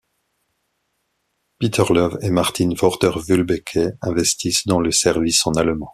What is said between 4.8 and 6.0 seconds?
service en allemand.